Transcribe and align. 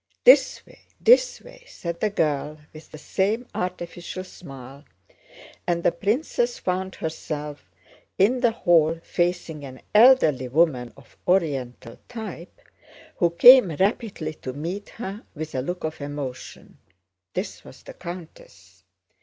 "This 0.23 0.65
way, 0.65 0.79
this 0.99 1.41
way!" 1.41 1.63
said 1.67 1.99
the 1.99 2.09
girl, 2.09 2.57
with 2.73 2.89
the 2.89 2.97
same 2.97 3.45
artificial 3.53 4.23
smile, 4.23 4.83
and 5.67 5.83
the 5.83 5.91
princess 5.91 6.57
found 6.57 6.95
herself 6.95 7.69
in 8.17 8.39
the 8.39 8.49
hall 8.49 8.99
facing 9.03 9.63
an 9.63 9.79
elderly 9.93 10.47
woman 10.47 10.91
of 10.97 11.15
Oriental 11.27 11.99
type, 12.09 12.61
who 13.17 13.29
came 13.29 13.69
rapidly 13.75 14.33
to 14.33 14.53
meet 14.53 14.89
her 14.89 15.23
with 15.35 15.53
a 15.53 15.61
look 15.61 15.83
of 15.83 16.01
emotion. 16.01 16.79
This 17.35 17.63
was 17.63 17.83
the 17.83 17.93
countess. 17.93 18.83